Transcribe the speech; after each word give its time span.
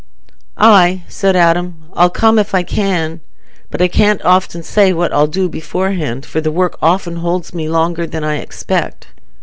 "Aye," 0.57 1.03
said 1.07 1.35
Adam, 1.35 1.83
"I'll 1.93 2.09
come 2.09 2.39
if 2.39 2.55
I 2.55 2.63
can. 2.63 3.21
But 3.69 3.83
I 3.83 3.87
can't 3.87 4.19
often 4.25 4.63
say 4.63 4.93
what 4.93 5.13
I'll 5.13 5.27
do 5.27 5.47
beforehand, 5.47 6.25
for 6.25 6.41
the 6.41 6.51
work 6.51 6.75
often 6.81 7.17
holds 7.17 7.53
me 7.53 7.69
longer 7.69 8.07
than 8.07 8.23
I 8.23 8.37
expect. 8.37 9.09